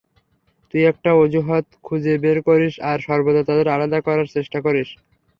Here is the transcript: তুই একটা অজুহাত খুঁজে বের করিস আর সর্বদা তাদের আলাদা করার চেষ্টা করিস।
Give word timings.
তুই 0.69 0.83
একটা 0.85 1.09
অজুহাত 1.15 1.65
খুঁজে 1.83 2.13
বের 2.23 2.37
করিস 2.47 2.73
আর 2.89 2.97
সর্বদা 2.99 3.41
তাদের 3.49 3.67
আলাদা 3.67 3.99
করার 4.01 4.27
চেষ্টা 4.35 4.59
করিস। 4.61 4.89